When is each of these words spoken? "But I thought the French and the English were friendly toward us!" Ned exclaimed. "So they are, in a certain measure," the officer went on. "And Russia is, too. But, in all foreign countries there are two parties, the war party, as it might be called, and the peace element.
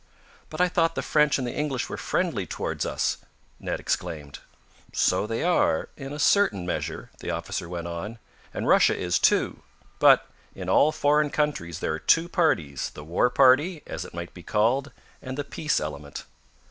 "But 0.49 0.59
I 0.59 0.67
thought 0.67 0.95
the 0.95 1.03
French 1.03 1.37
and 1.37 1.45
the 1.45 1.53
English 1.53 1.87
were 1.87 1.95
friendly 1.95 2.47
toward 2.47 2.83
us!" 2.87 3.19
Ned 3.59 3.79
exclaimed. 3.79 4.39
"So 4.91 5.27
they 5.27 5.43
are, 5.43 5.89
in 5.95 6.11
a 6.11 6.17
certain 6.17 6.65
measure," 6.65 7.11
the 7.19 7.29
officer 7.29 7.69
went 7.69 7.85
on. 7.85 8.17
"And 8.51 8.67
Russia 8.67 8.97
is, 8.97 9.19
too. 9.19 9.61
But, 9.99 10.25
in 10.55 10.69
all 10.69 10.91
foreign 10.91 11.29
countries 11.29 11.81
there 11.81 11.93
are 11.93 11.99
two 11.99 12.27
parties, 12.27 12.89
the 12.95 13.03
war 13.03 13.29
party, 13.29 13.83
as 13.85 14.03
it 14.03 14.15
might 14.15 14.33
be 14.33 14.41
called, 14.41 14.91
and 15.21 15.37
the 15.37 15.43
peace 15.43 15.79
element. 15.79 16.25